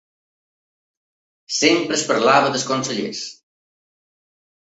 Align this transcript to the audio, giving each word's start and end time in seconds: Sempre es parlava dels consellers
Sempre 1.57 1.99
es 1.99 2.05
parlava 2.11 2.49
dels 2.55 2.65
consellers 2.71 3.21